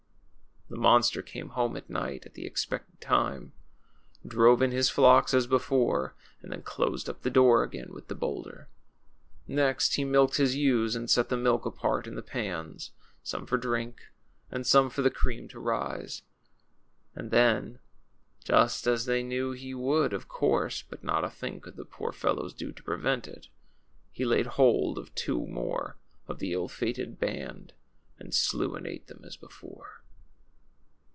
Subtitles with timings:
[0.73, 3.51] The monster came home at night at the expected time,
[4.25, 8.15] drove in his flocks as before, and then closed np tlie door again Avith the
[8.15, 8.67] boAvlder.
[9.49, 12.91] Next he milked his eAves and set the inilk apart in the pans,
[13.21, 14.03] some for drink
[14.49, 16.21] and some for the cream to rise.
[17.17, 17.79] And then—
[18.45, 22.13] just as they knew he Avould, of course; but not a thing could the poor
[22.13, 23.49] felloAvs do to prevent it—
[24.13, 25.97] he laid hold of two more
[26.29, 27.73] of the ill fated band
[28.17, 29.97] and slew and ate them as before.